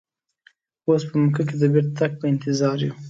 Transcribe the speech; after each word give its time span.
اوس 0.87 1.01
په 1.09 1.15
مکه 1.21 1.43
کې 1.47 1.55
د 1.61 1.63
بیرته 1.73 1.93
تګ 1.99 2.11
په 2.19 2.25
انتظار 2.31 2.77
یو. 2.85 2.93